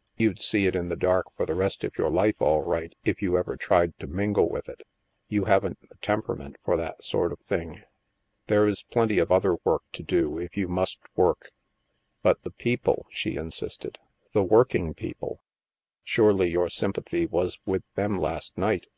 "You'd 0.18 0.42
see 0.42 0.66
it 0.66 0.74
in 0.74 0.88
the 0.88 0.96
dark 0.96 1.26
for 1.36 1.46
the 1.46 1.54
rest 1.54 1.84
of 1.84 1.96
your 1.96 2.10
life, 2.10 2.42
all 2.42 2.62
right, 2.62 2.92
if 3.04 3.22
you 3.22 3.38
ever 3.38 3.56
tried 3.56 3.96
to 4.00 4.08
mingle 4.08 4.48
with 4.48 4.68
it. 4.68 4.80
You 5.28 5.44
haven't 5.44 5.88
the 5.88 5.94
temperament 6.02 6.56
for 6.64 6.76
that 6.76 7.04
sort 7.04 7.30
of 7.32 7.38
thing. 7.38 7.84
There 8.48 8.66
is 8.66 8.82
plenty 8.82 9.20
of 9.20 9.30
other 9.30 9.54
work 9.62 9.84
to 9.92 10.02
do, 10.02 10.36
if 10.36 10.56
you 10.56 10.66
must 10.66 10.98
work!"" 11.14 11.52
But 12.24 12.42
the 12.42 12.50
people," 12.50 13.06
she 13.10 13.36
insisted," 13.36 13.98
the 14.34 14.42
working 14.42 14.94
people? 14.94 15.44
Surely 16.02 16.50
your 16.50 16.68
sympathy 16.68 17.24
was 17.24 17.60
with 17.64 17.84
them 17.94 18.18
last 18.18 18.58
night?" 18.58 18.88